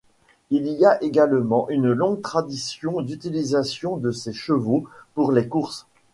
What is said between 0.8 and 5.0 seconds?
a également une longue tradition d'utilisation de ces chevaux